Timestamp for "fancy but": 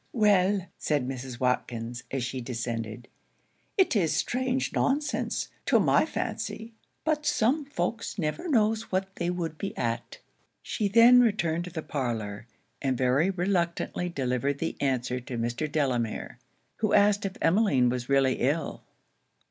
6.07-7.23